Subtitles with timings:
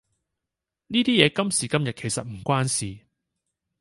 [0.87, 3.03] 呢啲嘢今時今日其實唔關事